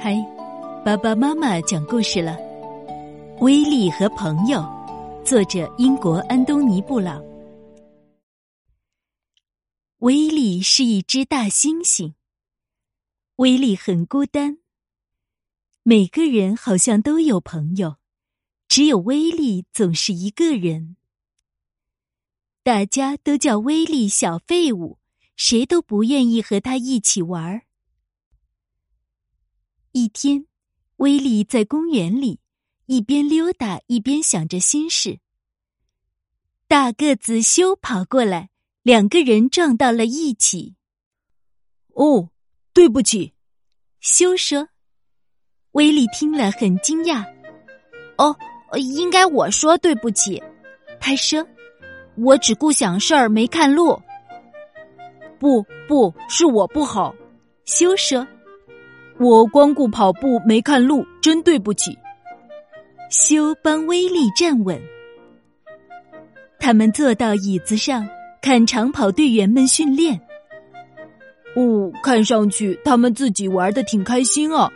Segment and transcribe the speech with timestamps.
[0.00, 0.14] 嗨，
[0.84, 2.38] 爸爸妈妈讲故事了。
[3.40, 4.62] 威利和朋友，
[5.24, 7.20] 作者英国安东尼布朗。
[9.98, 12.14] 威利是一只大猩猩。
[13.36, 14.58] 威利很孤单。
[15.82, 17.96] 每个人好像都有朋友，
[18.68, 20.94] 只有威利总是一个人。
[22.62, 25.00] 大家都叫威利小废物，
[25.34, 27.62] 谁都不愿意和他一起玩儿。
[29.92, 30.46] 一天，
[30.96, 32.40] 威利在公园里
[32.86, 35.18] 一边溜达一边想着心事。
[36.66, 38.50] 大个子修跑过来，
[38.82, 40.74] 两个人撞到了一起。
[41.94, 42.30] 哦，
[42.72, 43.34] 对不起，
[44.00, 44.68] 修说。
[45.72, 47.24] 威利听了很惊讶。
[48.16, 48.36] 哦，
[48.76, 50.42] 应该我说对不起。
[51.00, 51.46] 他说
[52.16, 54.00] ：“我只顾想事儿，没看路。”
[55.38, 57.14] 不，不是我不好。
[57.64, 58.26] 修说。
[59.20, 61.98] 我光顾跑步没看路，真对不起。
[63.10, 64.80] 修帮威利站稳，
[66.60, 68.08] 他们坐到椅子上
[68.40, 70.20] 看长跑队员们训练。
[71.56, 74.70] 哦，看上去他们自己玩的挺开心啊。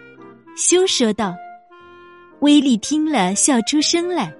[0.56, 1.34] 修说道。
[2.40, 4.34] 威利听了笑出声来。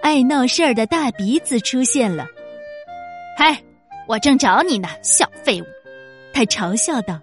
[0.00, 2.26] 爱闹事儿的大鼻子出现了。
[3.36, 3.62] 嗨，
[4.08, 5.66] 我正找你呢，小废物！
[6.32, 7.20] 他嘲笑道。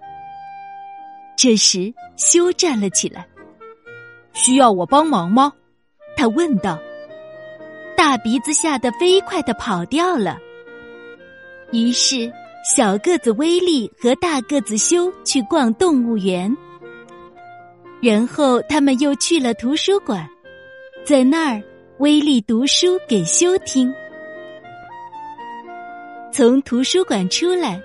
[1.38, 3.26] 这时，修站了起来。
[4.34, 5.54] 需要我帮忙吗？
[6.18, 6.80] 他问道。
[7.96, 10.40] 大鼻子吓得飞快的跑掉了。
[11.72, 12.32] 于是，
[12.76, 16.56] 小个子威利和大个子修去逛动物园。
[18.02, 20.28] 然后，他们又去了图书馆，
[21.04, 21.62] 在那儿，
[22.00, 23.94] 威利读书给修听。
[26.32, 27.80] 从图书馆出来，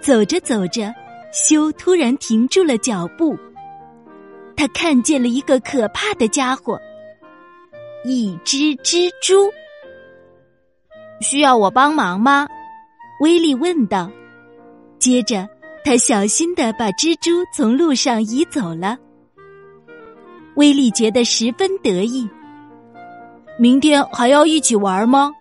[0.00, 0.92] 走着走着。
[1.32, 3.36] 修突然停住了脚步，
[4.56, 6.80] 他看见了一个可怕的家伙——
[8.04, 9.50] 一只蜘蛛。
[11.20, 12.46] 需要我帮忙吗？
[13.20, 14.10] 威利问道。
[14.98, 15.48] 接着，
[15.84, 18.96] 他小心的把蜘蛛从路上移走了。
[20.54, 22.28] 威利觉得十分得意。
[23.58, 25.32] 明天还要一起玩吗？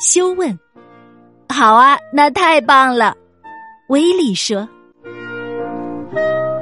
[0.00, 0.58] 修问。
[1.48, 3.16] 好啊，那太棒了，
[3.88, 4.68] 威利说。
[6.12, 6.59] Thank you.